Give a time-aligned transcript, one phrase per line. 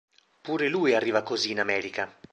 [0.41, 2.11] Pure lui arriva così in America.